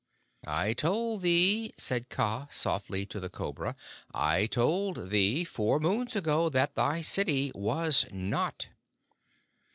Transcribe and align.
"I 0.47 0.73
told 0.73 1.21
thee," 1.21 1.75
said 1.77 2.09
Kaa 2.09 2.47
softly 2.49 3.05
to 3.05 3.19
the 3.19 3.29
Cobra 3.29 3.75
"I 4.11 4.47
told 4.47 5.11
thee, 5.11 5.43
four 5.43 5.79
moons 5.79 6.15
ago, 6.15 6.49
that 6.49 6.73
thy 6.73 7.01
city 7.01 7.51
was 7.53 8.07
not." 8.11 8.69